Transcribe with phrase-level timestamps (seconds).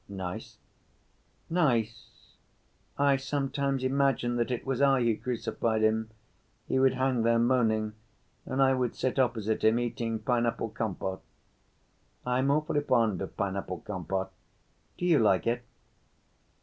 [0.09, 0.57] "Nice?"
[1.47, 2.31] "Nice;
[2.97, 6.09] I sometimes imagine that it was I who crucified him.
[6.67, 7.93] He would hang there moaning
[8.43, 11.21] and I would sit opposite him eating pineapple compote.
[12.25, 14.31] I am awfully fond of pineapple compote.
[14.97, 15.61] Do you like it?"